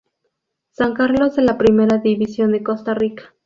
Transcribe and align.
San 0.71 0.95
Carlos 0.95 1.35
de 1.35 1.43
la 1.43 1.59
Primera 1.59 1.99
División 1.99 2.53
de 2.53 2.63
Costa 2.63 2.95
Rica. 2.95 3.35